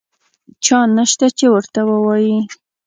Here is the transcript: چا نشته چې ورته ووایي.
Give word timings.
چا 0.65 0.79
نشته 0.97 1.27
چې 1.37 1.45
ورته 1.53 1.81
ووایي. 1.89 2.37